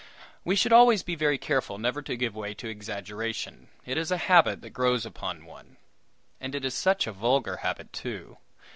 We 0.43 0.55
should 0.55 0.73
always 0.73 1.03
be 1.03 1.13
very 1.13 1.37
careful 1.37 1.77
never 1.77 2.01
to 2.01 2.17
give 2.17 2.35
way 2.35 2.55
to 2.55 2.67
exaggeration; 2.67 3.69
it 3.85 3.99
is 3.99 4.09
a 4.09 4.17
habit 4.17 4.61
that 4.61 4.71
grows 4.71 5.05
upon 5.05 5.45
one. 5.45 5.77
And 6.39 6.55
it 6.55 6.65
is 6.65 6.73
such 6.73 7.05
a 7.05 7.11
vulgar 7.11 7.57
habit, 7.57 7.93
too. 7.93 8.39